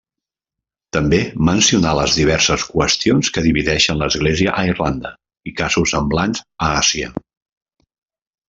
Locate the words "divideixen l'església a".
3.49-4.67